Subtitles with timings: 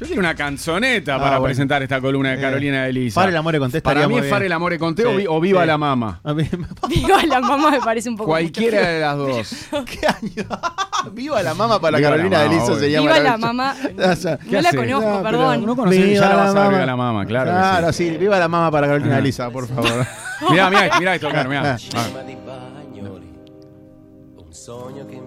[0.00, 1.44] Yo quiero una canzoneta Ah, para bueno.
[1.44, 3.20] presentar esta columna de Eh, Carolina de Lisa.
[3.20, 4.30] Fare l'amore con te Para mí es.
[4.30, 5.66] Fare el amore con te o Sí, o Viva sí.
[5.66, 6.20] la Mama.
[6.24, 6.48] A mí-
[6.88, 8.30] Viva la mamá me parece un poco.
[8.30, 9.66] Cualquiera de las dos.
[9.84, 10.48] ¿Qué año?
[11.12, 12.80] Viva la mama para Viva la Carolina de mama, Lizo obvio.
[12.80, 13.34] sería Viva la.
[14.12, 15.66] O sea, No la conozco, No, perdón.
[15.66, 17.50] No conocés, ya la vas a ver, Viva la Mama, claro.
[17.50, 18.08] que Claro, sí.
[18.10, 18.16] sí.
[18.16, 20.06] Viva la mama para Carolina de Lisa, por favor.
[20.50, 21.76] Mirá, mirá, mirá esto, claro, mirá.
[24.36, 25.19] Un sogno che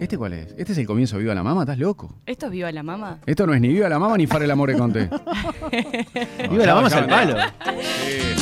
[0.00, 0.48] ¿Este cuál es?
[0.58, 1.62] ¿Este es el comienzo de Viva la Mama?
[1.62, 2.12] ¿Estás loco?
[2.26, 3.18] ¿Esto es Viva la mamá?
[3.24, 5.08] Esto no es ni Viva la Mama ni Fare el amore con te.
[6.50, 7.36] Viva la mama es el palo.
[7.64, 8.36] Sí,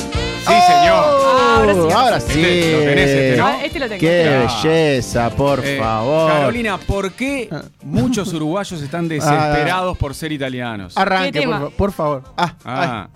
[0.47, 1.05] Sí, señor.
[1.07, 2.17] Ah, ahora sí, ahora.
[2.19, 3.47] Este lo tenés, este, ¿no?
[3.47, 4.01] Ah, este lo tengo.
[4.01, 4.63] Qué Ah.
[4.63, 6.31] belleza, por Eh, favor.
[6.33, 7.49] Carolina, ¿por qué
[7.83, 10.99] muchos uruguayos están desesperados por ser italianos?
[10.99, 12.25] Arranque, por, por favor.
[12.37, 13.09] Ah, Ah.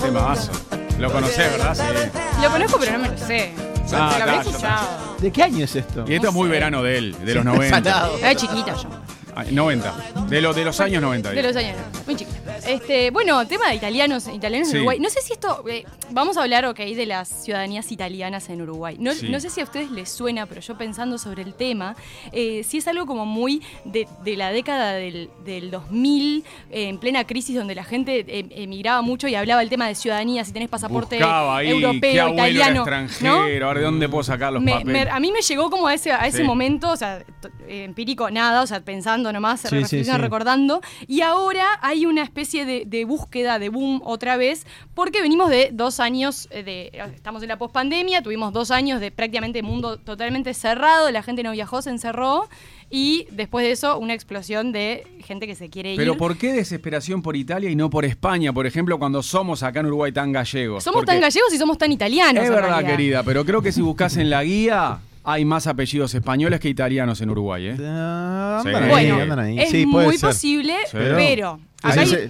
[0.00, 0.52] Temazo.
[0.98, 1.74] Lo conocés, ¿verdad?
[1.74, 2.42] Sí.
[2.42, 3.52] Lo conozco, pero no me lo sé.
[3.94, 4.88] Ah, lo habré yo escuchado.
[5.20, 6.04] ¿De qué año es esto?
[6.06, 6.52] Y esto es muy sé.
[6.52, 7.68] verano de él, de los 90.
[7.82, 8.18] Salado.
[8.18, 8.88] Era chiquita yo.
[9.34, 9.94] Ah, 90.
[10.28, 11.30] De, lo, de los años 90.
[11.30, 12.58] De los años, muy chiquita.
[12.66, 14.74] Este, bueno, tema de italianos, italianos Sí.
[14.76, 15.00] en Uruguay.
[15.00, 15.64] No sé si esto.
[15.68, 18.96] eh, vamos a hablar, ok, de las ciudadanías italianas en Uruguay.
[18.98, 19.28] No, Sí.
[19.30, 21.96] no sé si a ustedes les suena, pero yo pensando sobre el tema,
[22.32, 26.98] eh, si es algo como muy de, de la década del, del 2000, eh, en
[26.98, 30.52] plena crisis donde la gente eh, emigraba mucho y hablaba del tema de ciudadanía, si
[30.52, 32.84] tenés pasaporte ahí qué europeo, era italiano.
[32.84, 35.04] a ver de dónde puedo sacar los Me- papeles.
[35.06, 36.42] me- a mí me llegó como a ese, a ese Sí.
[36.44, 37.24] momento, o sea,
[37.68, 40.22] empírico nada, o sea, pensando nomás, Sí, reflexionando, sí, sí.
[40.22, 40.80] recordando.
[41.06, 45.68] Y ahora hay una especie de, de búsqueda, de boom otra vez, porque venimos de
[45.72, 50.54] dos años, eh, de, estamos en la pospandemia, tuvimos dos años de prácticamente mundo totalmente
[50.54, 52.48] cerrado, la gente no viajó, se encerró.
[52.94, 55.96] Y después de eso, una explosión de gente que se quiere ir.
[55.96, 59.80] Pero ¿por qué desesperación por Italia y no por España, por ejemplo, cuando somos acá
[59.80, 60.84] en Uruguay tan gallegos?
[60.84, 62.44] somos Porque tan gallegos y somos tan italianos.
[62.44, 62.90] Es verdad, realidad.
[62.90, 67.20] querida, pero creo que si buscas en la guía hay más apellidos españoles que italianos
[67.20, 67.76] en Uruguay, ¿eh?
[67.80, 68.68] Ah, Sí.
[68.68, 69.58] andan ahí, Bueno, andan ahí.
[69.58, 70.28] es Sí, puede muy ser.
[70.30, 70.96] posible, Sí.
[71.16, 71.60] pero.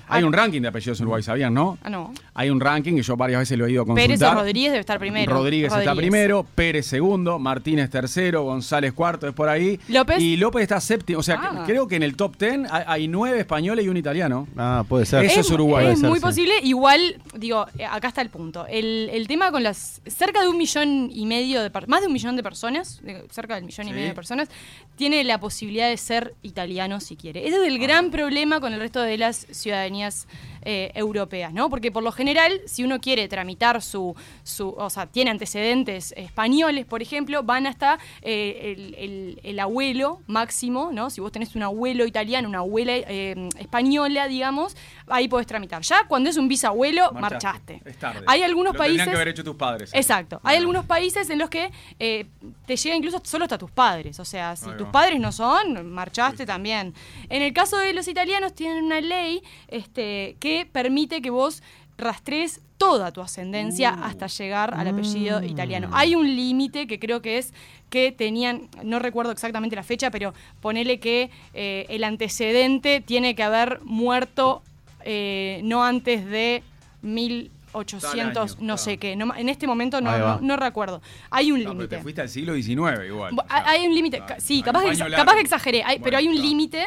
[0.08, 1.78] Hay, un ranking de apellidos en Uruguay, ¿sabían, no?
[1.82, 2.12] Ah, no.
[2.34, 4.06] Hay un ranking que yo varias veces lo he ido a consultar.
[4.18, 5.32] Pérez o Rodríguez debe estar primero.
[5.32, 9.78] Rodríguez, está primero, Pérez segundo, Martínez tercero, González cuarto, es por ahí.
[9.88, 10.20] López.
[10.20, 11.18] Y López está séptimo.
[11.18, 11.62] O sea, Ah.
[11.66, 14.48] creo que en el top ten hay, hay nueve españoles y un italiano.
[14.56, 15.24] Ah, puede ser.
[15.24, 15.84] Eso es Uruguay.
[15.86, 16.22] Es Puede ser, muy sí.
[16.24, 16.54] posible.
[16.62, 18.66] Igual, digo, eh, acá está el punto.
[18.68, 20.00] El, el tema con las.
[20.06, 21.70] Cerca de un millón y medio de.
[21.88, 24.48] Más de un millón de personas, de- cerca del millón y medio de personas,
[24.96, 27.46] tiene la posibilidad de ser italiano si quiere.
[27.46, 30.26] Ese es el gran problema con el resto de las ciudadanías
[30.64, 31.68] eh, europeas, ¿no?
[31.70, 34.14] Porque por lo general, si uno quiere tramitar su.
[34.42, 40.20] su o sea, tiene antecedentes españoles, por ejemplo, van hasta eh, el, el- el abuelo
[40.26, 41.10] máximo, ¿no?
[41.10, 44.76] Si vos tenés un abuelo italiano, una abuela eh, española, digamos,
[45.08, 45.82] ahí podés tramitar.
[45.82, 47.80] Ya cuando es un bisabuelo, marchaste.
[47.84, 48.24] Es tarde.
[48.26, 49.06] Hay algunos Lo países.
[49.08, 49.90] Que haber hecho tus padres.
[49.94, 50.40] Exacto.
[50.44, 54.18] Hay algunos países en los que te llega incluso solo hasta tus padres.
[54.20, 56.94] O sea, si tus padres no son, marchaste también.
[57.28, 61.62] En el caso de los italianos, tienen una ley este, que que permite que vos
[61.98, 64.04] rastres toda tu ascendencia uh.
[64.04, 65.44] hasta llegar al apellido mm.
[65.44, 65.88] italiano.
[65.92, 67.52] Hay un límite que creo que es
[67.90, 73.42] que tenían, no recuerdo exactamente la fecha, pero ponele que eh, el antecedente tiene que
[73.42, 74.62] haber muerto
[75.04, 76.62] eh, no antes de
[77.02, 79.12] mil 800, no sé qué.
[79.12, 81.02] En este momento no, no, recuerdo.
[81.30, 81.76] Hay un límite.
[81.76, 83.34] Pero te fuiste al siglo XIX igual.
[83.48, 84.22] Hay un límite.
[84.38, 86.86] Sí, capaz, que, capaz que exageré, pero hay un límite.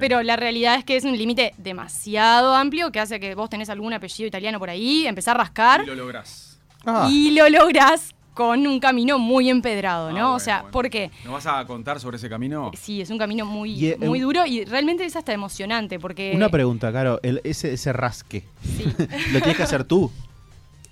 [0.00, 3.68] Pero la realidad es que es un límite demasiado amplio que hace que vos tenés
[3.68, 5.82] algún apellido italiano por ahí, empezar a rascar.
[5.82, 6.58] Y lo lográs.
[6.86, 7.06] Ah.
[7.10, 10.18] Y lo lográs con un camino muy empedrado, ¿no?
[10.18, 10.72] Ah, o bueno, sea, bueno.
[10.72, 11.10] ¿por qué?
[11.24, 12.72] ¿Nos vas a contar sobre ese camino?
[12.78, 16.32] Sí, es un camino muy, Y, eh, muy duro y realmente es hasta emocionante porque...
[16.34, 17.20] Una pregunta, Caro.
[17.22, 18.44] El, ese, ese rasque,
[18.76, 18.84] Sí.
[19.32, 20.10] ¿lo tienes que hacer tú?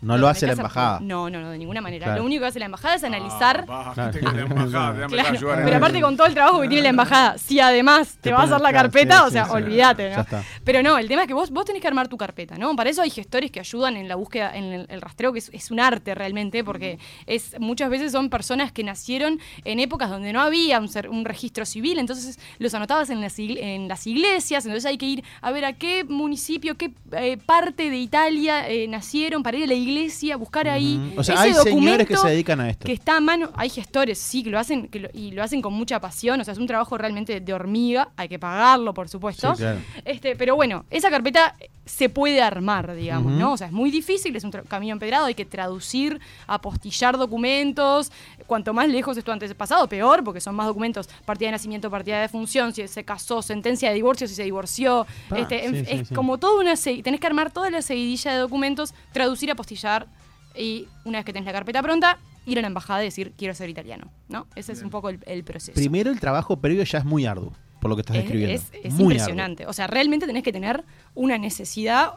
[0.00, 0.98] No lo hace la hacer embajada.
[1.00, 2.06] No, no, no, de ninguna manera.
[2.06, 2.22] Claro.
[2.22, 3.64] Lo único que hace la embajada es analizar...
[3.69, 4.10] Ah, Claro.
[4.12, 7.38] viste que la embajada Claro, pero aparte con todo el trabajo que tiene la embajada,
[7.38, 9.56] si además te, Te va a hacer la claro, carpeta, sí, o sea, sí, sí.
[9.56, 10.22] olvídate, Ya ¿no?
[10.22, 10.42] está.
[10.65, 12.75] Pero no, el tema es que vos, vos tenés que armar tu carpeta, ¿no?
[12.77, 15.50] Para eso hay gestores que ayudan en la búsqueda, en el, el rastreo, que es,
[15.53, 20.33] es un arte realmente, porque es muchas veces son personas que nacieron en épocas donde
[20.33, 24.65] no había un, ser- un registro civil, entonces los anotabas en las, en las iglesias,
[24.65, 28.87] entonces hay que ir a ver a qué municipio, qué eh, parte de Italia eh,
[28.88, 31.15] nacieron para ir a la iglesia, buscar ahí.
[31.17, 32.87] O sea, ese hay señores que se dedican a esto.
[32.87, 35.61] que está a mano, hay gestores, sí, que lo hacen que lo- y lo hacen
[35.62, 39.08] con mucha pasión, o sea, es un trabajo realmente de hormiga, hay que pagarlo, por
[39.08, 39.53] supuesto.
[39.55, 39.81] Sí, claro.
[40.05, 43.32] Este, pero bueno, esa carpeta se puede armar, digamos.
[43.32, 43.52] ¿no?
[43.52, 48.12] O sea, es muy difícil, es un camino empedrado, hay que traducir, apostillar documentos.
[48.46, 52.20] Cuanto más lejos es tu antepasado, peor, porque son más documentos, partida de nacimiento, partida
[52.20, 55.06] de función, si se casó, sentencia de divorcio, si se divorció.
[55.34, 56.14] Este, sí, es sí.
[56.14, 60.06] como toda una tenés que armar toda la seguidilla de documentos, traducir, apostillar
[60.55, 63.55] y una vez que tenés la carpeta pronta, ir a la embajada y decir quiero
[63.55, 64.46] ser italiano, ¿no?
[64.55, 65.75] Ese es un poco el, el proceso.
[65.75, 67.52] Primero el trabajo previo ya es muy arduo.
[67.82, 68.55] Por lo que estás Es, describiendo.
[68.55, 69.67] es- es Muy impresionante.
[69.67, 70.84] O sea, realmente tenés que tener
[71.17, 72.12] una necesidad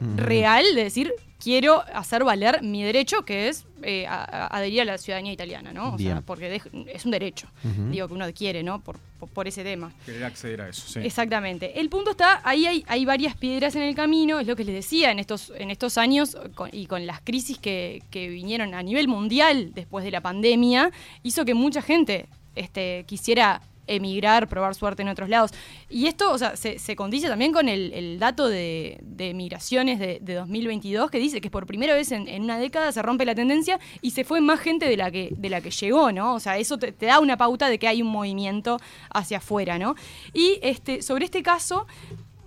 [0.00, 0.10] Ujú.
[0.16, 1.12] real de decir,
[1.42, 5.72] quiero hacer valer mi derecho, que es eh, a- a- adherir a la ciudadanía italiana,
[5.72, 5.94] ¿no?
[5.94, 6.60] O sea, porque
[6.92, 7.46] es un derecho,
[7.92, 8.80] digo, que uno adquiere, ¿no?
[8.80, 9.92] Por, por, por ese tema.
[10.04, 10.98] Querer acceder a eso, sí.
[11.00, 11.78] Exactamente.
[11.78, 14.74] El punto está, ahí hay, hay varias piedras en el camino, es lo que les
[14.74, 18.82] decía, en estos, en estos años con- y con las crisis que, que vinieron a
[18.82, 20.90] nivel mundial después de la pandemia,
[21.22, 25.52] hizo que mucha gente este, quisiera emigrar, probar suerte en otros lados.
[25.90, 30.18] Y esto, o sea, se, se condice también con el, dato de, de migraciones de,
[30.20, 33.78] de 2022, que dice que por primera vez en, una década se rompe la tendencia
[34.02, 36.34] y se fue más gente de la que, de la que llegó, ¿no?
[36.34, 38.78] O sea, eso te, da una pauta de que hay un movimiento
[39.10, 39.94] hacia afuera, ¿no?
[40.32, 41.86] Y este, sobre este caso,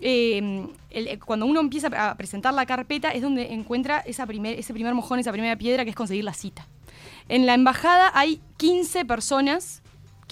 [0.01, 4.73] eh, el- cuando uno empieza a presentar la carpeta es donde encuentra esa primer, ese
[4.73, 6.67] primer mojón, esa primera piedra que es conseguir la cita.
[7.29, 9.81] En la embajada hay 15 personas,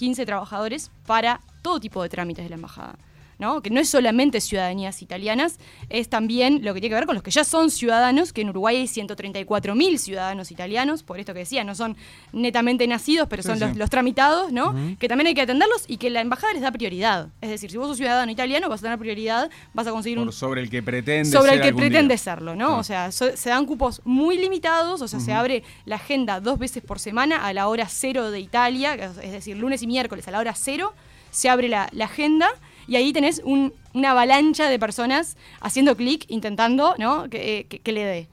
[0.00, 2.96] 15 trabajadores para todo tipo de trámites de la embajada.
[3.40, 3.60] ¿No?
[3.62, 5.58] Que no es solamente ciudadanías italianas,
[5.88, 8.50] es también lo que tiene que ver con los que ya son ciudadanos, que en
[8.50, 11.96] Uruguay hay 134.000 ciudadanos italianos, por esto que decía, no son
[12.32, 13.64] netamente nacidos, pero son sí.
[13.64, 14.74] Los, los tramitados, ¿no?
[14.98, 17.28] Que también hay que atenderlos y que la embajada les da prioridad.
[17.40, 20.26] Es decir, si vos sos ciudadano italiano, vas a tener prioridad, vas a conseguir un
[20.26, 22.18] Por sobre el que pretende sobre el que pretende día.
[22.18, 22.78] serlo, ¿no?
[22.78, 26.58] O sea, so- se dan cupos muy limitados, o sea, se abre la agenda dos
[26.58, 30.30] veces por semana a la hora cero de Italia, es decir, lunes y miércoles a
[30.30, 30.92] la hora cero,
[31.30, 32.48] se abre la, la agenda
[32.88, 37.28] y ahí tenés un- una avalancha de personas haciendo clic, intentando, ¿no?
[37.28, 38.28] Que, eh, que- que le dé.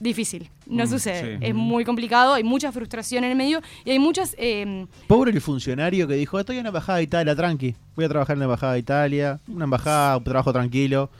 [0.00, 1.44] Difícil, no Mm, sucede, sí.
[1.46, 4.34] es muy complicado, hay mucha frustración en el medio y hay muchas...
[4.38, 7.74] eh, Pobre el funcionario que dijo, estoy en la embajada de Italia, tranqui.
[7.94, 11.10] Voy a trabajar en la embajada de Italia, una embajada, un trabajo tranquilo.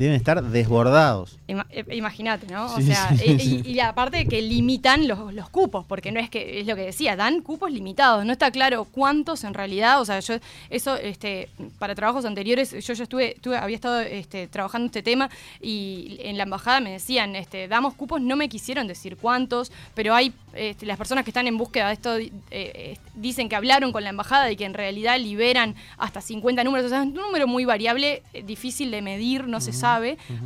[0.00, 1.36] Deben estar desbordados.
[1.46, 2.74] Eh, Imagínate, ¿no?
[2.74, 3.62] O sea, sí, y, sí.
[3.66, 6.82] y- y aparte que limitan los, los cupos, porque no es que, es lo que
[6.82, 10.36] decía, dan cupos limitados, no está claro cuántos en realidad, o sea, yo,
[10.70, 15.28] eso, este, para trabajos anteriores, yo ya estuve, estuve- había estado este, trabajando este tema
[15.60, 20.14] y en la embajada me decían, este, damos cupos, no me quisieron decir cuántos, pero
[20.14, 23.92] hay, este, las personas que están en búsqueda de esto eh, eh, dicen que hablaron
[23.92, 27.12] con la embajada y que en realidad liberan hasta 50 números, o sea, es un
[27.14, 29.89] número muy variable, difícil de medir, no se sabe,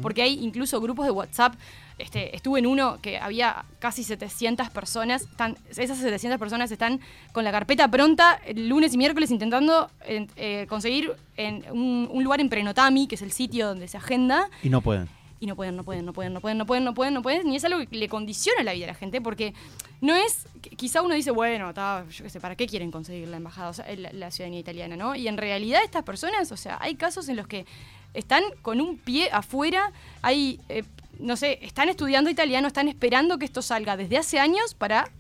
[0.03, 1.55] porque hay incluso grupos de WhatsApp.
[1.97, 5.23] Este, estuve en uno que había casi 700 personas.
[5.23, 6.99] Están, esas 700 personas están
[7.33, 12.25] con la carpeta pronta el lunes y miércoles intentando en- eh, conseguir en un, un
[12.25, 15.09] lugar en Prenotami, que es el sitio donde se agenda, Y no pueden.
[15.39, 17.49] y no pueden, no pueden, no pueden, no pueden, no pueden, no pueden, no pueden,
[17.53, 19.55] y es algo que le condiciona la vida a la gente, porque
[20.01, 23.29] no es, qu- quizá uno dice, bueno, ta, yo qué sé, ¿para qué quieren conseguir
[23.29, 25.15] la embajada, o sea, la, la ciudadanía italiana, no?
[25.15, 27.67] Y en realidad estas personas, o sea, hay casos en los que
[28.15, 30.85] están con un pie afuera, hay, eh,
[31.19, 35.11] no sé, están estudiando italiano, están esperando que esto salga desde hace años para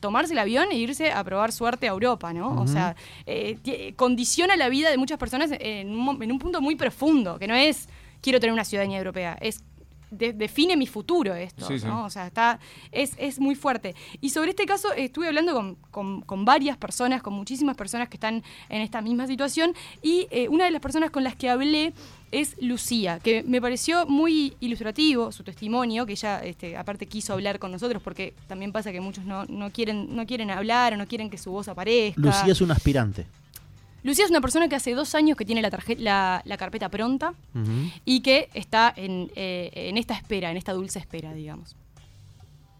[0.00, 2.60] tomarse el avión e irse a probar suerte a Europa, ¿no?
[2.60, 2.94] O sea,
[3.26, 7.38] eh, ti- condiciona la vida de muchas personas en un, en un punto muy profundo,
[7.38, 7.88] que no es
[8.20, 9.62] quiero tener una ciudadanía europea, es
[10.10, 11.86] de- define mi futuro esto, Sí, sí.
[11.86, 12.04] ¿no?
[12.04, 12.58] O sea, está,
[12.92, 13.94] es, es muy fuerte.
[14.20, 18.16] Y sobre este caso estuve hablando con, con- con varias personas, con muchísimas personas que
[18.16, 19.72] están en esta misma situación,
[20.02, 21.92] y eh, una de las personas con las que hablé
[22.32, 27.58] es Lucía, que me pareció muy ilustrativo su testimonio, que ella este, aparte quiso hablar
[27.58, 31.06] con nosotros, porque también pasa que muchos no, no quieren, no quieren hablar o no
[31.06, 32.20] quieren que su voz aparezca.
[32.20, 33.26] Lucía es un aspirante.
[34.06, 36.88] Lucía es una persona que hace dos años que tiene la, tarje- la, la carpeta
[36.88, 37.34] pronta
[38.04, 41.74] y que está en, eh, en esta espera, en esta dulce espera, digamos.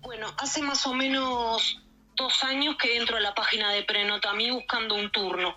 [0.03, 1.81] Bueno, hace más o menos
[2.15, 5.57] dos años que entro a la página de Prenotami buscando un turno.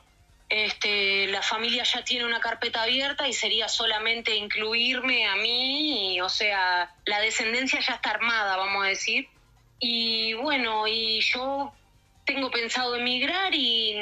[0.49, 6.21] Este, la familia ya tiene una carpeta abierta y sería solamente incluirme a mí, y,
[6.21, 9.27] o sea, la descendencia ya está armada, vamos a decir.
[9.79, 11.71] Y bueno, y yo
[12.33, 13.95] tengo pensado emigrar y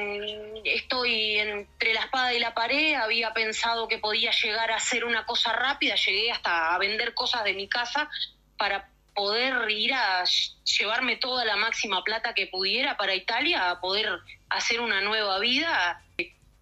[0.65, 2.95] estoy entre la espada y la pared.
[2.95, 7.45] Había pensado que podía llegar a hacer una cosa rápida, llegué hasta a vender cosas
[7.45, 8.09] de mi casa
[8.57, 13.79] para poder ir a ll- llevarme toda la máxima plata que pudiera para Italia, a
[13.79, 14.09] poder
[14.49, 16.03] hacer una nueva vida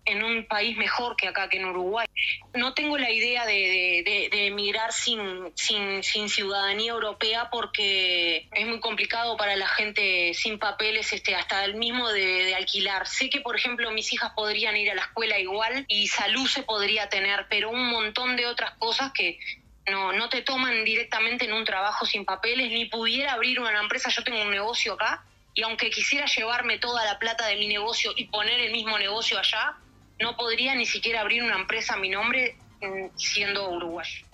[0.06, 2.06] en un país mejor que acá, que en Uruguay.
[2.54, 8.48] No tengo la idea de, de- de- de emigrar sin, sin, sin ciudadanía europea porque
[8.52, 13.08] es muy complicado para la gente sin papeles, este, hasta el mismo de, alquilar.
[13.08, 16.64] Sé que, por ejemplo, mis hijas podrían ir a la escuela igual y salud se
[16.64, 19.40] podría tener, pero un montón de otras cosas que
[19.88, 24.10] no, no te toman directamente en un trabajo sin papeles, ni pudiera abrir una empresa.
[24.10, 28.12] Yo tengo un negocio acá y aunque quisiera llevarme toda la plata de mi negocio
[28.16, 29.76] y poner el mismo negocio allá,
[30.20, 34.26] no podría ni siquiera abrir una empresa a mi nombre mm, siendo uruguayo.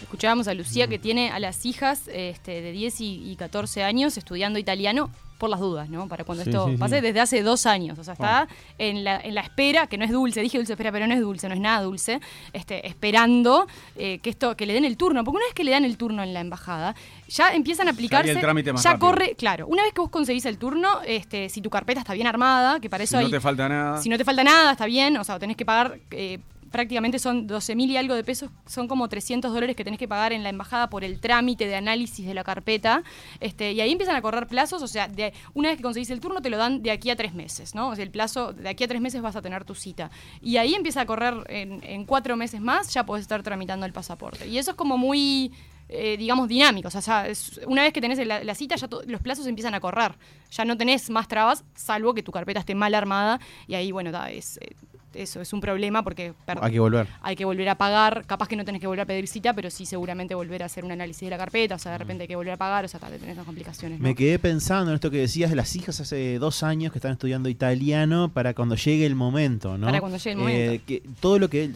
[0.00, 4.16] Escuchábamos a Lucía que tiene a las hijas este, de 10 y, y 14 años
[4.16, 6.08] estudiando italiano por las dudas, ¿no?
[6.08, 6.76] Para cuando Sí, esto sí, sí.
[6.78, 7.98] pase desde hace dos años.
[7.98, 10.90] O sea, está en, la, en la espera, que no es dulce, dije dulce espera,
[10.92, 12.20] pero no es dulce, no es nada dulce,
[12.52, 13.66] este, esperando
[13.96, 15.24] eh, que esto, que le den el turno.
[15.24, 16.94] Porque una vez que le dan el turno en la embajada,
[17.28, 18.32] ya empiezan a aplicarse.
[18.32, 19.08] el trámite más ya rápido.
[19.08, 19.66] corre, claro.
[19.68, 22.90] Una vez que vos conseguís el turno, este, si tu carpeta está bien armada, que
[22.90, 23.30] para Si eso no hay.
[23.32, 24.02] te falta nada.
[24.02, 26.38] Si no te falta nada, está bien, o sea, tenés que pagar, eh,
[26.70, 30.08] prácticamente son 12 mil y algo de pesos, son como 300 dólares que tenés que
[30.08, 33.02] pagar en la embajada por el trámite de análisis de la carpeta,
[33.40, 36.20] este, y ahí empiezan a correr plazos, o sea, de, una vez que conseguís el
[36.20, 37.88] turno te lo dan de aquí a tres meses, ¿no?
[37.88, 40.10] O sea, el plazo, de aquí a tres meses vas a tener tu cita.
[40.40, 44.46] Y ahí empieza a correr en, cuatro meses más, ya podés estar tramitando el pasaporte.
[44.46, 45.52] Y eso es como muy...
[45.88, 46.88] eh, digamos, dinámico.
[46.88, 50.14] O sea, es- una vez que tenés la, cita, ya los plazos empiezan a correr.
[50.50, 53.40] Ya no tenés más trabas, salvo que tu carpeta esté mal armada.
[53.66, 54.74] Y ahí, bueno, da, es, eh,
[55.22, 57.06] eso es un problema porque Hay que volver.
[57.22, 58.24] hay que volver a pagar.
[58.26, 60.84] Capaz que no tenés que volver a pedir cita, pero sí seguramente volver a hacer
[60.84, 61.74] un análisis de la carpeta.
[61.74, 62.84] O sea, de repente hay que volver a pagar.
[62.84, 63.98] O sea, tal tenés esas complicaciones.
[63.98, 64.02] ¿no?
[64.02, 67.12] Me quedé pensando en esto que decías de las hijas hace dos años que están
[67.12, 69.86] estudiando italiano para cuando llegue el momento, ¿no?
[69.86, 70.84] Para cuando llegue el Eh, momento.
[70.86, 71.70] que todo lo que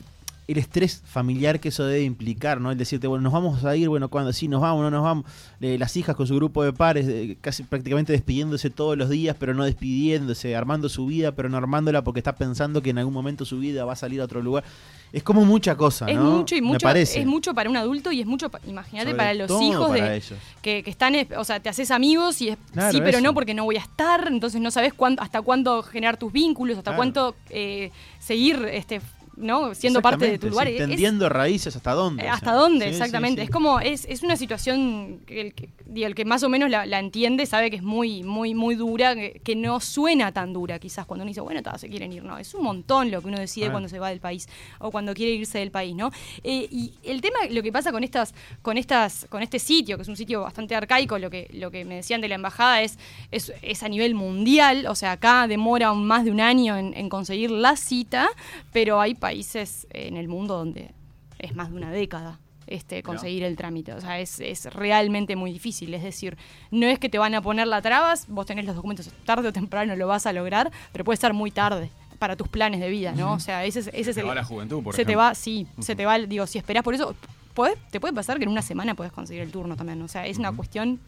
[0.49, 2.70] el, estrés familiar que eso debe implicar, ¿no?
[2.70, 5.25] El decirte, bueno, nos vamos a ir, bueno, cuando sí, nos vamos, no nos vamos.
[5.61, 9.37] Eh, las hijas con su grupo de pares, eh, casi prácticamente despidiéndose todos los días,
[9.38, 13.14] pero no despidiéndose, armando su vida, pero no armándola porque está pensando que en algún
[13.14, 14.64] momento su vida va a salir a otro lugar.
[15.12, 16.25] Es como mucha cosa, es ¿no?
[16.38, 17.20] mucho y Me mucho parece.
[17.20, 20.22] es mucho para un adulto y es mucho imagínate para los hijos para de
[20.62, 23.20] que, que están es- o sea te haces amigos y es Claro, sí pero eso.
[23.20, 26.78] no porque no voy a estar entonces no sabes cuánto hasta cuándo generar tus vínculos
[26.78, 26.96] hasta Claro.
[26.96, 29.02] cuánto eh, seguir este
[29.36, 32.24] no siendo parte de tu lugar sí, Es- tendiendo raíces hasta dónde.
[32.24, 32.54] O ¿Hasta sea.
[32.54, 32.84] dónde?
[32.86, 33.40] Sí, Exactamente.
[33.40, 33.44] sí.
[33.46, 36.70] Es como, es, es una situación que el, que, digo, el que más o menos
[36.70, 40.52] la, la entiende sabe que es muy, muy, muy dura, que, que no suena tan
[40.52, 42.38] dura quizás cuando uno dice, bueno, ta, se quieren ir, no.
[42.38, 43.72] Es un montón lo que uno decide Claro.
[43.74, 44.48] cuando se va del país
[44.78, 46.10] o cuando quiere irse del país, ¿no?
[46.44, 50.02] Eh, y el tema, lo que pasa con estas, con estas, con este sitio, que
[50.02, 52.98] es un sitio bastante arcaico, lo que, lo que me decían de la embajada es,
[53.30, 56.92] es, es a nivel mundial, o sea, acá demora un- más de un año en,
[56.94, 58.28] en conseguir la cita,
[58.72, 60.91] pero hay países en el mundo donde
[61.38, 63.93] es más de una década este, conseguir el trámite.
[63.93, 65.95] O sea, es, es realmente muy difícil.
[65.95, 66.37] Es decir,
[66.71, 69.52] no es que te van a poner la trabas, vos tenés los documentos tarde o
[69.52, 73.12] temprano lo vas a lograr, pero puede estar muy tarde para tus planes de vida,
[73.12, 73.33] ¿no?
[73.35, 74.29] O sea, ese es, ese es Se el...
[74.29, 76.95] va la juventud, por se te va, sí, se te va, digo, si esperás por
[76.95, 77.17] eso,
[77.55, 80.00] podés- te puede pasar que en una semana puedes conseguir el turno también.
[80.02, 81.00] O sea, es una cuestión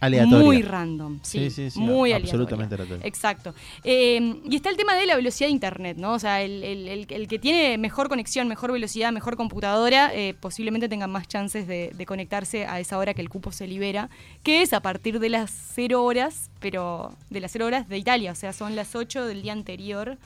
[0.00, 0.38] Aleatoria.
[0.44, 2.32] muy random, sí, Sí, sí, sí, muy aleatoria.
[2.32, 3.06] absolutamente aleatoria.
[3.06, 3.54] Exacto.
[3.84, 6.12] Eh, y está el tema de la velocidad de Internet, ¿no?
[6.12, 10.34] O sea, el, el- el- el que tiene mejor conexión, mejor velocidad, mejor computadora, eh,
[10.38, 14.10] posiblemente tenga más chances de, de conectarse a esa hora que el cupo se libera,
[14.42, 18.32] que es a partir de las 0 horas, pero de las 0 horas de Italia,
[18.32, 20.18] o sea, son las 8 del día anterior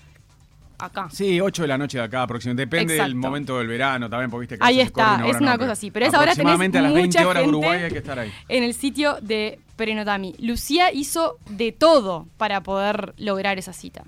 [0.81, 1.09] acá.
[1.11, 2.77] Sí, 8 de la noche de acá aproximadamente.
[2.77, 5.73] Depende del momento del verano también, porque viste que a Ahí está, es una cosa
[5.73, 5.91] así.
[5.91, 7.91] Pero a esa hora tenés Aproximadamente a las 20 mucha horas de gente Uruguay hay
[7.91, 8.33] que estar ahí.
[8.49, 10.35] En el sitio de Prenotami.
[10.39, 14.05] Lucía hizo de todo para poder lograr esa cita.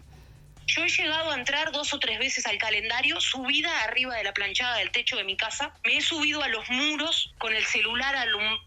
[0.67, 4.33] Yo he llegado a entrar dos o tres veces al calendario, subida arriba de la
[4.33, 5.75] planchada del techo de mi casa.
[5.85, 8.15] Me he subido a los muros con el celular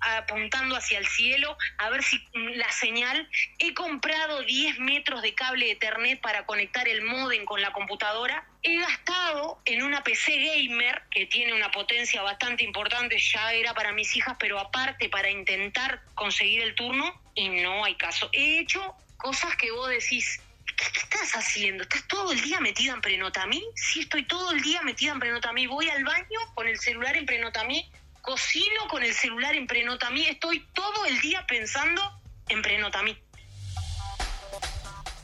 [0.01, 3.29] apuntando hacia el cielo a ver si mm, la señal.
[3.59, 8.45] He comprado 10 metros de cable Ethernet para conectar el modem con la computadora.
[8.61, 13.93] He gastado en una PC gamer que tiene una potencia bastante importante, ya era para
[13.93, 18.29] mis hijas, pero aparte para intentar conseguir el turno y no hay caso.
[18.33, 20.41] He hecho cosas que vos decís,
[20.77, 21.83] ¿Qué, qué estás haciendo?
[21.83, 23.63] ¿Estás todo el día metida en Prenotamí?
[23.75, 25.67] Sí, estoy todo el día metida en Prenotamí.
[25.67, 27.89] Voy al baño con el celular en Prenotamí,
[28.25, 32.01] cocino con el celular en Prenotamí, estoy todo el día pensando
[32.49, 33.15] en Prenotamí.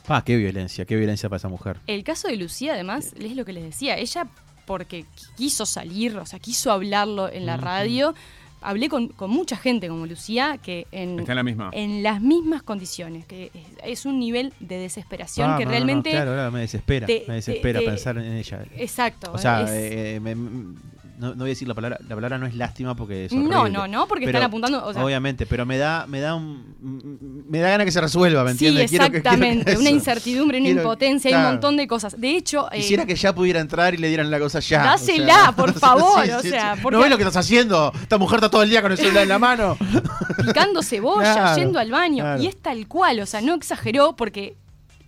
[0.08, 1.78] Ah, qué violencia, qué violencia para esa mujer.
[1.86, 3.96] El caso de Lucía, además, es lo que les decía.
[3.96, 4.26] Ella,
[4.66, 5.04] porque
[5.36, 8.14] quiso salir, o sea, quiso hablarlo en la radio.
[8.62, 11.70] Hablé con, con mucha gente como Lucía que en, Está en la misma.
[11.72, 15.78] en las mismas condiciones, que es, es un nivel de desesperación Ah, que no, no,
[15.78, 16.10] no, realmente...
[16.10, 18.64] claro, claro, me desespera, te- me desespera te- pensar en ella.
[18.76, 19.32] Exacto.
[19.32, 20.74] O sea, es- eh, me- me-
[21.22, 23.60] no, no voy a decir la palabra, la palabra no es lástima porque es No,
[23.62, 23.70] horrible.
[23.78, 27.44] no, no, porque Pero, están apuntando, o sea- obviamente, pero me da, me da un,
[27.48, 28.90] me da ganas que se resuelva, ¿me Sí, entiendes?
[28.90, 29.76] Quiero que- quiero que exactamente.
[29.78, 32.20] una incertidumbre, una quiero- impotencia, hay un montón de cosas.
[32.20, 34.82] De hecho, eh, Quisiera que ya pudiera entrar y le dieran la cosa ya.
[34.82, 37.92] Dásela, por favor, o sea, porque- ¿No ves lo que estás haciendo?
[38.02, 39.76] Esta mujer está todo el día con el celular en la mano.
[40.44, 42.24] picando cebolla, Claro, yendo al baño.
[42.24, 42.42] claro.
[42.42, 44.56] Y es tal cual, o sea, no exageró porque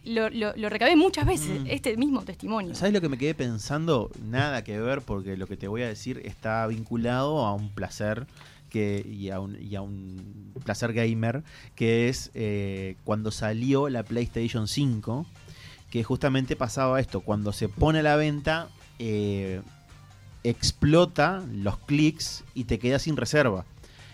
[0.05, 1.67] lo, lo, lo recabé muchas veces, Mm.
[1.69, 2.75] este mismo testimonio.
[2.75, 4.11] ¿Sabes lo que me quedé pensando?
[4.23, 8.27] Nada que ver, porque lo que te voy a decir está vinculado a un placer
[8.71, 11.43] que, y, a un, y a un placer gamer,
[11.77, 15.27] que es eh, cuando salió la PlayStation 5,
[15.91, 18.69] que justamente pasaba esto, cuando se pone a la venta,
[18.99, 19.63] eh,
[20.43, 23.65] explota los clics y te quedas sin reserva.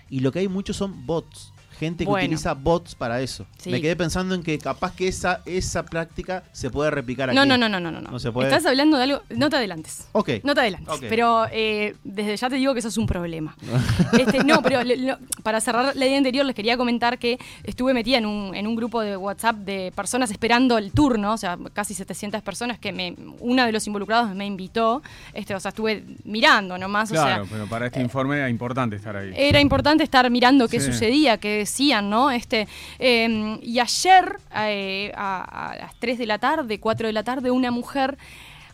[0.09, 1.53] Y lo que hay muchos son bots.
[1.81, 2.25] Gente que Bueno.
[2.27, 3.47] utiliza bots para eso.
[3.59, 3.71] Sí.
[3.71, 7.37] Me quedé pensando en que capaz que esa, esa práctica se puede replicar aquí.
[7.37, 8.01] No, no, no, no, no, no.
[8.11, 8.49] No se puede.
[8.49, 9.23] Estás hablando de algo.
[9.31, 10.07] No te adelantes.
[10.13, 10.31] Ok.
[10.45, 11.01] No te adelantes.
[11.09, 13.57] Pero eh, desde ya te digo que eso es un problema.
[14.13, 17.95] Este, no, pero le- lo- para cerrar la idea anterior, les quería comentar que estuve
[17.95, 21.57] metida en un, en un grupo de WhatsApp de personas esperando el turno, o sea,
[21.73, 25.03] casi 700 personas que me, una de los involucrados me invitó.
[25.33, 27.11] Este, o sea, estuve mirando nomás.
[27.11, 29.33] Claro, o sea, pero para este informe era importante estar ahí.
[29.35, 30.87] era importante estar mirando qué Sí.
[30.93, 32.31] sucedía, qué decían, ¿no?
[32.31, 32.67] Este,
[32.99, 37.51] eh, y ayer, eh, a, a las 3 de la tarde, 4 de la tarde,
[37.51, 38.19] una mujer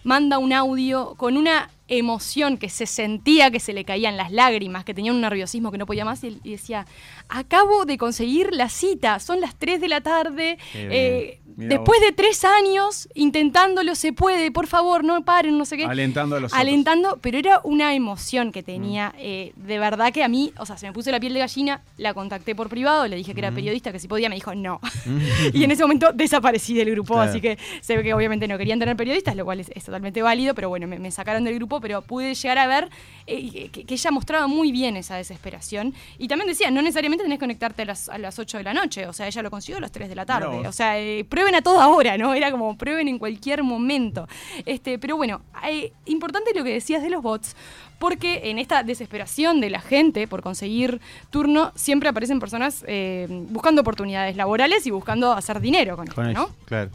[0.02, 4.84] manda un audio con una emoción que se sentía que se le caían las lágrimas,
[4.84, 6.86] que tenía un nerviosismo que no podía más y, y decía,
[7.28, 12.06] acabo de conseguir la cita, son las 3 de la tarde, eh, después vos.
[12.06, 15.85] de tres años intentándolo se puede, por favor, no paren, no sé qué.
[15.85, 16.61] Alentando a los otros.
[16.61, 19.11] Alentando, pero era una emoción que tenía.
[19.11, 19.18] Mm.
[19.18, 21.83] eh, de verdad que a mí, o sea, se me puso la piel de gallina,
[21.97, 23.54] la contacté por privado, le dije que era Mm.
[23.54, 24.80] periodista, que si podía, me dijo no.
[25.52, 27.30] y en ese momento desaparecí del grupo, Claro.
[27.30, 30.21] así que se ve que obviamente no querían tener periodistas, lo cual es, es totalmente
[30.23, 32.88] válido, pero bueno, me, me sacaron del grupo, pero pude llegar a ver
[33.26, 35.95] eh, que, que ella mostraba muy bien esa desesperación.
[36.18, 38.75] Y también decía, no necesariamente tenés que conectarte a las, a las 8 de la
[38.75, 40.66] noche, o sea, ella lo consiguió a las 3 de la tarde.
[40.66, 42.35] O sea, eh, prueben a toda hora, ¿no?
[42.35, 44.28] Era como prueben en cualquier momento.
[44.64, 47.56] Este, pero bueno, eh, importante lo que decías de los bots,
[47.99, 53.80] porque en esta desesperación de la gente por conseguir turno, siempre aparecen personas eh, buscando
[53.80, 56.66] oportunidades laborales y buscando hacer dinero con, Con esto, eso, ¿no?
[56.66, 56.90] claro.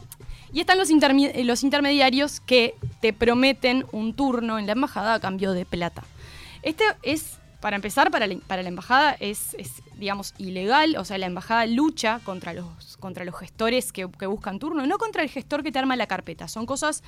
[0.52, 5.20] Y están los, eh, los intermediarios que te prometen un turno en la embajada a
[5.20, 6.04] cambio de plata.
[6.62, 10.96] Este es, para empezar, para la, para la embajada es, es, digamos, ilegal.
[10.98, 14.98] O sea, la embajada lucha contra los, contra los gestores que, que buscan turno, no
[14.98, 16.48] contra el gestor que te arma la carpeta.
[16.48, 17.02] Son cosas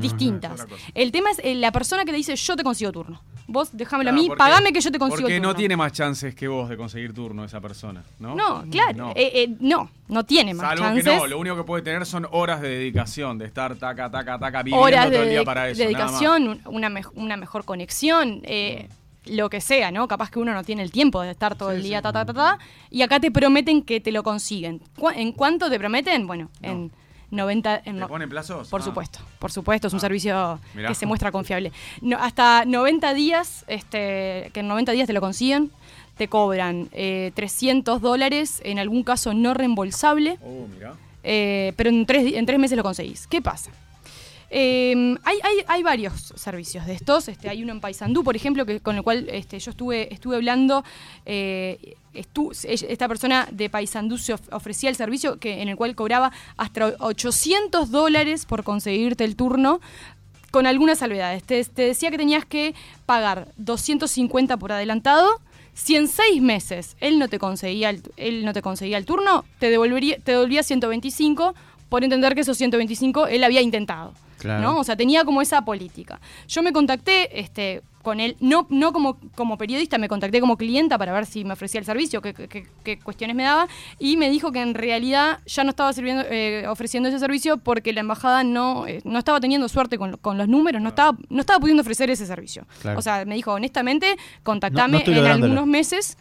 [0.00, 0.52] distintas.
[0.52, 0.82] otra cosa.
[0.94, 3.22] El tema es eh, la persona que te dice, yo te consigo turno.
[3.46, 5.48] Vos déjamelo Claro, a mí, porque- pagame que yo te consigo Porque turno.
[5.48, 8.34] no tiene más chances que vos de conseguir turno esa persona, ¿no?
[8.34, 8.96] No, claro.
[8.96, 9.10] No.
[9.16, 11.04] eh, eh, no, no tiene más Salvo chances.
[11.04, 14.38] que no, lo único que puede tener son horas de dedicación, de estar taca, taca,
[14.38, 15.82] taca, viviendo horas todo el de día para eso.
[15.82, 16.20] nada más.
[16.20, 18.88] dedicación, un- una, una mejor conexión, eh,
[19.30, 20.06] lo que sea, ¿no?
[20.08, 22.02] Capaz que uno no tiene el tiempo de estar todo Sí, el día, sí.
[22.02, 22.58] ta, ta, ta, ta,
[22.90, 24.80] y acá te prometen que te lo consiguen.
[24.98, 26.26] ¿Cu- ¿En cuánto te prometen?
[26.26, 26.90] Bueno, en
[27.30, 27.82] 90...
[27.84, 28.68] En ¿Te ponen plazos?
[28.68, 28.84] por Ah.
[28.84, 30.88] supuesto, por supuesto, es un Ah, servicio mirá.
[30.88, 31.70] que se muestra confiable.
[32.00, 35.70] No, hasta 90 días, este, que en 90 días te lo consiguen,
[36.16, 40.94] te cobran eh, 300 dólares, en algún caso no reembolsable, Oh, mirá.
[41.22, 43.26] eh, pero en tres, en tres meses lo conseguís.
[43.28, 43.70] ¿Qué pasa?
[44.50, 47.28] Eh, hay, hay, varios servicios de estos.
[47.28, 50.36] Este, hay uno en Paysandú, por ejemplo, que, con el cual este, yo estuve, estuve
[50.36, 50.84] hablando.
[51.24, 56.32] eh, esta persona de Paysandú se of- ofrecía el servicio que, en el cual cobraba
[56.56, 59.80] hasta 800 dólares por conseguirte el turno.
[60.50, 61.44] Con algunas salvedades.
[61.44, 62.74] Te, te decía que tenías que
[63.06, 65.40] pagar 250 por adelantado.
[65.74, 69.44] Si en seis meses él no te conseguía el, él no te conseguía el turno,
[69.60, 71.54] te devolvería, te devolvía 125
[71.88, 74.12] por entender que esos 125 él había intentado.
[74.40, 74.62] Claro.
[74.62, 74.78] ¿no?
[74.80, 76.18] O sea, tenía como esa política.
[76.48, 80.96] Yo me contacté este, con él, no, no como, como periodista, me contacté como clienta
[80.96, 84.30] para ver si me ofrecía el servicio, qué, qué- qué cuestiones me daba, y me
[84.30, 88.42] dijo que en realidad ya no estaba sirviendo, eh, ofreciendo ese servicio porque la embajada
[88.42, 91.82] no, eh, no estaba teniendo suerte con, con los números, no estaba, no estaba pudiendo
[91.82, 92.66] ofrecer ese servicio.
[92.80, 92.98] Claro.
[92.98, 96.16] O sea, me dijo, honestamente, contactame no en algunos meses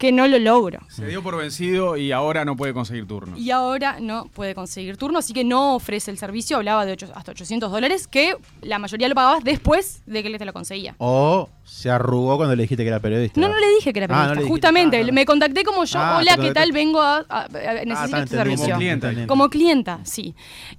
[0.00, 0.80] que no lo logro.
[0.88, 3.36] Se dio por vencido y ahora no puede conseguir turno.
[3.36, 6.56] Y ahora no puede conseguir turno, así que no ofrece el servicio.
[6.56, 10.38] Hablaba de ocho- hasta 800 dólares, que la mayoría lo pagabas después de que él
[10.38, 10.94] te lo conseguía.
[10.96, 13.38] O se arrugó cuando le dijiste que era periodista.
[13.38, 14.48] No, no le dije que era Ah, no periodista.
[14.54, 15.12] Justamente, Ah, no.
[15.12, 15.98] me contacté como yo.
[16.00, 16.72] Ah, Hola, ¿qué tal?
[16.72, 17.18] Vengo a.
[17.28, 17.48] a- a-
[17.84, 18.64] necesito Ah, este servicio.
[18.66, 19.26] Como clienta.
[19.26, 20.34] Como clienta, sí.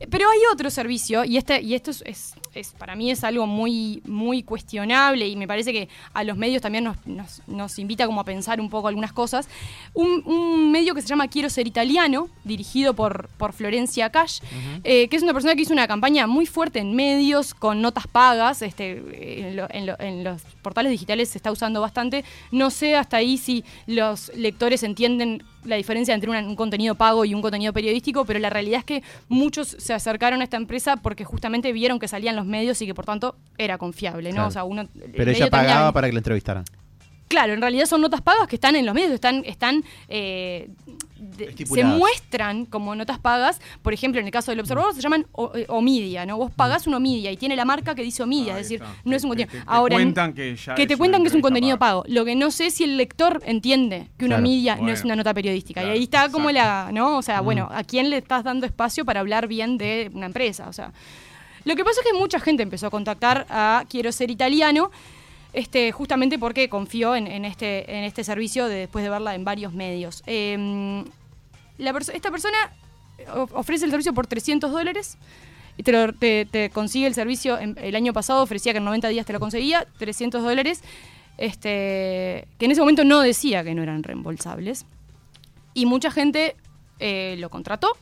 [0.09, 3.45] Pero hay otro servicio, y este, y esto es, es- es- para mí es algo
[3.45, 8.07] muy, muy cuestionable, y me parece que a los medios también nos, nos- nos invita
[8.07, 9.47] como a pensar un poco algunas cosas.
[9.93, 14.39] Un, un medio que se llama Quiero ser italiano, dirigido por, por Florencia Cash,
[14.83, 18.07] eh, que es una persona que hizo una campaña muy fuerte en medios, con notas
[18.07, 22.23] pagas, este, en, lo- en lo- en los portales digitales se está usando bastante.
[22.51, 27.33] No sé hasta ahí si los lectores entienden la diferencia entre un contenido pago y
[27.35, 31.23] un contenido periodístico, pero la realidad es que muchos se acercaron a esta empresa porque
[31.23, 34.35] justamente vieron que salían los medios y que por tanto era confiable, ¿no?
[34.35, 34.47] Claro.
[34.47, 36.63] O sea, uno, Pero ella tenía- pagaba para que la entrevistaran.
[37.31, 40.69] Claro, en realidad son notas pagas que están en los medios, están, están eh,
[41.17, 43.61] de- se muestran como notas pagas.
[43.81, 46.37] Por ejemplo, en el caso del observador se llaman o- eh, Omidia, ¿no?
[46.37, 48.95] Vos pagás un Omidia y tiene la marca que dice Omidia, Ahí es decir, está.
[49.05, 49.51] no es un Te- contenido.
[49.63, 51.77] te- te Ahora, en- cuentan que ya que te es cuentan que es un contenido
[51.79, 52.03] pago.
[52.07, 54.43] Lo que no sé si el lector entiende que una Claro.
[54.43, 55.81] Omidia no es una nota periodística.
[55.81, 57.17] Claro, y ahí está como la, ¿no?
[57.17, 60.67] O sea, bueno, ¿a quién le estás dando espacio para hablar bien de una empresa?
[60.67, 60.91] O sea,
[61.63, 64.91] lo que pasa es que mucha gente empezó a contactar a Quiero ser italiano.
[65.53, 70.23] Este, justamente porque confió en, este, este servicio de- después de verla en varios medios.
[70.25, 71.03] Eh,
[71.93, 72.57] perso- esta persona
[73.35, 75.17] of- ofrece el servicio por 300 dólares
[75.77, 75.83] y
[76.13, 77.57] te, consigue el servicio.
[77.57, 80.83] el año pasado ofrecía que en 90 días te lo conseguía, 300 dólares,
[81.37, 84.85] este, que en ese momento no decía que no eran reembolsables.
[85.73, 86.55] Y mucha gente
[86.99, 87.97] eh, lo contrató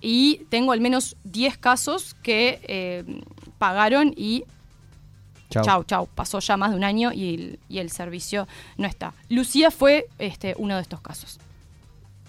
[0.00, 3.04] y tengo al menos 10 casos que eh,
[3.58, 4.44] pagaron y
[5.50, 5.64] Chau.
[5.64, 9.14] chau, chau, pasó ya más de un año y el, y el servicio no está.
[9.30, 11.38] Lucía fue este, uno de estos casos.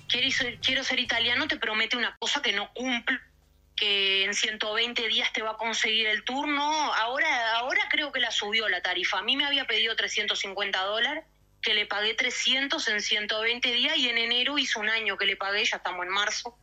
[0.07, 3.19] quiero ser, quiero ser italiano, te promete una cosa que no cumple,
[3.75, 6.63] que en 120 días te va a conseguir el turno.
[6.93, 9.19] Ahora, ahora creo que la subió la tarifa.
[9.19, 11.23] A mí me había pedido 350 dólares,
[11.61, 15.35] que le pagué 300 en 120 días y en enero hizo un año que le
[15.35, 16.57] pagué, ya estamos en marzo.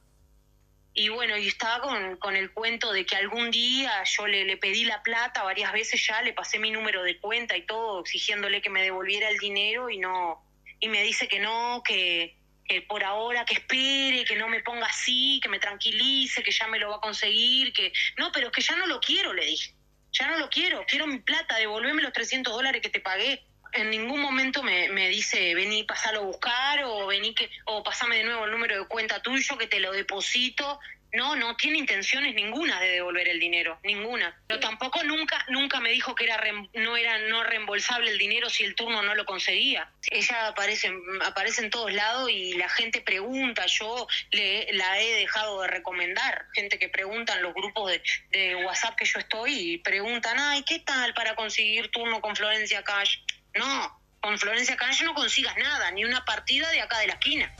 [0.98, 4.56] Y bueno, y estaba con, con el cuento de que algún día yo le, le
[4.56, 8.62] pedí la plata varias veces ya, le pasé mi número de cuenta y todo, exigiéndole
[8.62, 10.42] que me devolviera el dinero y no,
[10.80, 14.86] y me dice que no, que, que por ahora que espere, que no me ponga
[14.86, 18.52] así, que me tranquilice, que ya me lo va a conseguir, que no, pero es
[18.54, 19.74] que ya no lo quiero, le dije.
[20.12, 23.44] Ya no lo quiero, quiero mi plata, devolveme los 300 dólares que te pagué.
[23.76, 28.24] En ningún momento me, dice, vení, pasalo a buscar, o vení que, o pasame de
[28.24, 30.80] nuevo el número de cuenta tuyo, que te lo deposito.
[31.12, 34.36] No, no tiene intenciones ninguna de devolver el dinero, ninguna.
[34.48, 38.50] Pero tampoco nunca, nunca me dijo que era rem- no era no reembolsable el dinero
[38.50, 39.88] si el turno no lo conseguía.
[40.10, 40.92] Ella aparece,
[41.24, 43.64] aparece en todos lados y la gente pregunta.
[43.66, 46.46] Yo le, la he dejado de recomendar.
[46.54, 50.64] Gente que pregunta en los grupos de, de WhatsApp que yo estoy y preguntan, ay,
[50.64, 53.18] ¿qué tal para conseguir turno con Florencia Cash?
[53.58, 57.50] No, con Florencia Cash no consigas nada, ni una partida de acá de la esquina.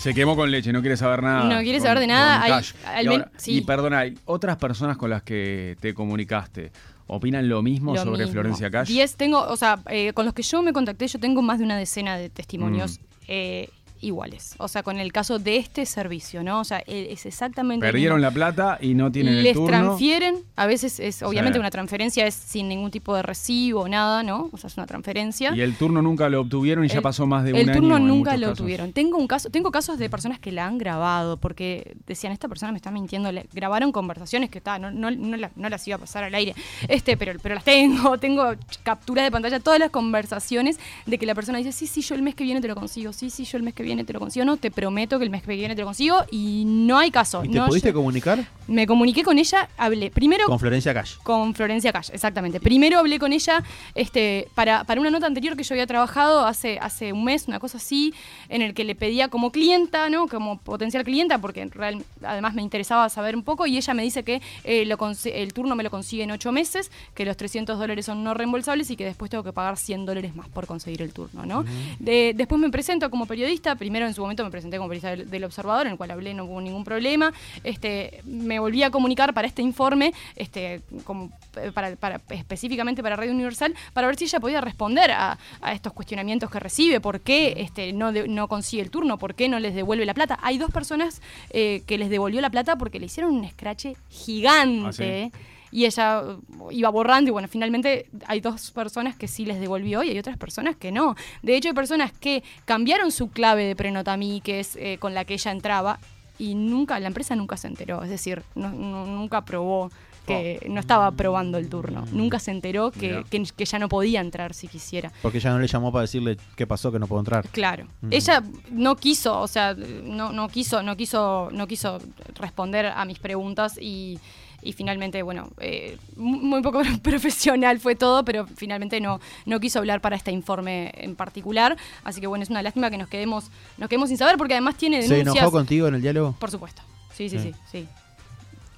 [0.00, 1.44] Se quemó con leche, no quiere saber nada.
[1.44, 3.56] No quiere con- saber de nada, hay- y, ahora- sí.
[3.56, 6.72] y perdona, ¿hay otras personas con las que te comunicaste
[7.06, 8.32] opinan lo mismo Lo sobre mismo.
[8.32, 8.88] Florencia Cash?
[8.88, 11.64] Diez tengo, o sea, eh, con los que yo me contacté, yo tengo más de
[11.64, 13.04] una decena de testimonios Mm.
[13.28, 13.70] eh,
[14.04, 14.54] iguales.
[14.58, 16.60] O sea, con el caso de este servicio, ¿no?
[16.60, 17.86] O sea, eh, es exactamente.
[17.86, 18.28] el Perdieron mismo.
[18.30, 19.68] la plata y no tienen el Les turno.
[19.68, 21.60] transfieren, a veces es, obviamente Sí.
[21.60, 24.50] una transferencia es sin ningún tipo de recibo, nada, ¿no?
[24.52, 25.54] O sea, es una transferencia.
[25.54, 27.80] Y el turno nunca lo obtuvieron y ya El- pasó más de un el año.
[27.80, 28.58] turno en nunca lo casos.
[28.58, 28.92] tuvieron.
[28.92, 32.72] Tengo un caso, tengo casos de personas que la han grabado porque decían esta persona
[32.72, 33.30] me está mintiendo.
[33.32, 36.34] Le- grabaron conversaciones que está, no, no, no, la- no las iba a pasar al
[36.34, 36.54] aire.
[36.88, 41.34] Este, pero, pero las tengo, tengo captura de pantalla, todas las conversaciones de que la
[41.34, 43.56] persona dice, sí, sí, yo el mes que viene te lo consigo, sí, sí, yo
[43.58, 45.76] el mes que viene te lo consigo, no, te prometo que el mes que viene
[45.76, 47.44] te lo consigo y no hay caso.
[47.44, 50.10] ¿Y te no, pudiste yo- comunicar me comuniqué con ella, hablé.
[50.10, 51.16] Primero con Florencia Cash?
[51.22, 52.58] con Florencia Cash, exactamente.
[52.60, 53.62] Primero hablé con ella
[53.94, 57.60] este, para, para una nota anterior que yo había trabajado hace, hace un mes, una
[57.60, 58.14] cosa así,
[58.48, 60.26] en el que le pedía como clienta, ¿no?
[60.28, 64.22] Como potencial clienta, porque real- además me interesaba saber un poco, y ella me dice
[64.22, 68.06] que eh, lo el turno me lo consigue en ocho meses, que los 300 dólares
[68.06, 71.12] son no reembolsables y que después tengo que pagar 100 dólares más por conseguir el
[71.12, 71.64] turno, ¿no?
[71.98, 75.44] De- después me presento como periodista, primero en su momento me presenté como periodista del,
[75.44, 77.34] Observador, en el cual hablé, no hubo ningún problema.
[77.64, 83.32] Este, me volví a comunicar para este informe, este, eh, para, para- específicamente para Radio
[83.32, 85.36] Universal, para ver si ella podía responder a,
[85.70, 89.74] estos cuestionamientos que recibe, por qué este, no, consigue el turno, por qué no les
[89.74, 90.38] devuelve la plata.
[90.40, 91.20] Hay dos personas
[91.50, 95.30] eh, que les devolvió la plata porque le hicieron un escrache gigante.
[95.34, 95.53] ¿Ah?
[95.74, 96.22] Y ella
[96.60, 100.18] uh, iba borrando y bueno, finalmente hay dos personas que sí les devolvió y hay
[100.20, 101.16] otras personas que no.
[101.42, 105.24] De hecho, hay personas que cambiaron su clave de Prenotami, que es eh, con la
[105.24, 105.98] que ella entraba,
[106.38, 108.04] y nunca, la empresa nunca se enteró.
[108.04, 109.90] Es decir, no- no- nunca probó
[110.28, 112.04] que no estaba aprobando el turno.
[112.12, 115.10] Nunca se enteró que, que- que ya no podía entrar si quisiera.
[115.22, 117.46] Porque ella no le llamó para decirle qué pasó, que no puedo entrar.
[117.48, 117.86] Claro.
[118.00, 118.08] Mm.
[118.12, 121.98] Ella no quiso, o sea, no, no quiso, no quiso, no quiso
[122.36, 124.18] responder a mis preguntas y,
[124.64, 129.78] y finalmente, bueno, eh, mu- muy poco profesional fue todo, pero finalmente no, no quiso
[129.78, 131.76] hablar para este informe en particular.
[132.02, 134.76] Así que bueno, es una lástima que nos quedemos, nos quedemos sin saber, porque además
[134.76, 135.42] tiene ¿Se denuncias.
[135.42, 136.34] enojó contigo en el diálogo?
[136.38, 136.82] Por supuesto.
[137.12, 137.52] Sí, sí, Sí.
[137.52, 137.88] sí, sí.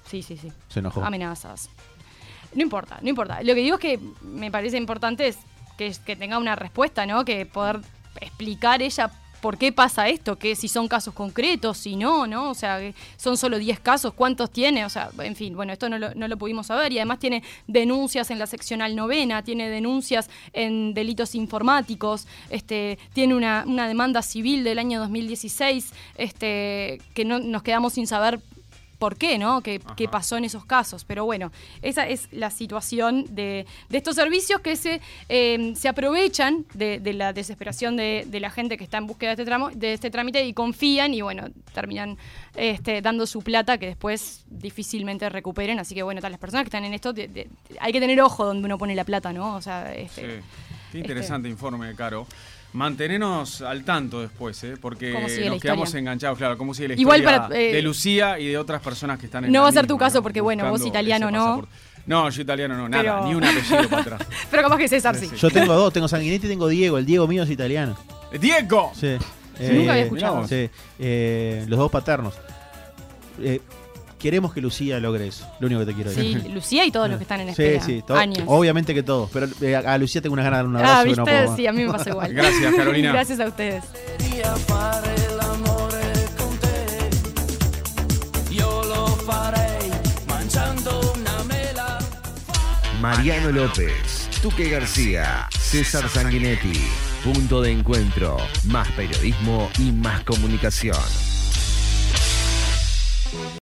[0.09, 0.51] Sí, sí, sí.
[0.69, 1.03] Se enojó.
[1.03, 1.69] Amenazas.
[2.53, 3.41] No importa, no importa.
[3.43, 5.37] Lo que digo es que me parece importante es
[5.77, 7.25] que, que tenga una respuesta, ¿no?
[7.25, 7.79] Que poder
[8.21, 12.49] explicar ella por qué pasa esto, que si son casos concretos, si no, ¿no?
[12.51, 12.79] O sea,
[13.17, 14.85] son solo 10 casos, ¿cuántos tiene?
[14.85, 17.43] O sea, en fin, bueno, esto no lo, no lo pudimos saber y además tiene
[17.67, 24.21] denuncias en la seccional novena, tiene denuncias en delitos informáticos, este, tiene una, una demanda
[24.21, 28.39] civil del año 2016, este, que no, nos quedamos sin saber
[28.97, 29.61] por qué, ¿no?
[29.61, 31.05] ¿Qué, qué pasó en esos casos?
[31.05, 36.65] Pero bueno, esa es la situación de, de estos servicios que se, eh, se aprovechan
[36.73, 39.69] de, de la desesperación de, de la gente que está en búsqueda de este, tramo,
[39.69, 42.17] de este trámite y confían y bueno, terminan
[42.55, 45.79] este, dando su plata que después difícilmente recuperen.
[45.79, 47.13] Así que bueno, tal, las personas que están en esto,
[47.79, 49.55] hay que tener ojo donde uno pone la plata, ¿no?
[49.55, 50.43] O sea, este, Sí.
[50.91, 52.25] Qué interesante informe, Caro.
[52.77, 54.75] Mantenernos al tanto después, ¿eh?
[54.79, 55.99] porque nos quedamos historia.
[55.99, 59.17] enganchados, claro, cómo sigue la Igual historia para, eh, de Lucía y de otras personas
[59.17, 60.21] que están en no va a ser tu caso ¿no?
[60.21, 61.67] porque, bueno, vos italiano, ¿no?
[62.05, 64.21] No, yo italiano no, nada, Pero- ni un apellido para atrás.
[64.51, 65.27] Pero capaz que César sí.
[65.27, 65.35] Sí.
[65.37, 66.97] Yo tengo dos, tengo Sanguinetti y tengo Diego.
[66.99, 67.97] El Diego mío es italiano.
[68.39, 68.91] ¡Diego!
[68.95, 69.17] Sí.
[69.59, 70.47] Nunca había Eh, escuchado.
[70.47, 72.35] Sí, eh, los dos paternos.
[74.19, 75.45] Queremos que Lucía logre eso.
[75.59, 76.51] Lo único que te quiero Sí, decir.
[76.53, 77.83] Lucía y todos los que están en Sí, espera.
[77.85, 78.43] sí, todo- años.
[78.47, 79.29] obviamente que todos.
[79.31, 80.93] Pero eh, a Lucía tengo unas ganas de dar un abrazo.
[80.95, 82.33] Ah, que viste, no puedo sí, a mí me pasa igual.
[82.33, 83.11] Gracias, Carolina.
[83.11, 83.83] Gracias a ustedes.
[93.01, 96.73] Mariano López, Tuque García, César Sanguinetti.
[97.23, 98.37] Punto de encuentro.
[98.65, 100.95] Más periodismo y más comunicación.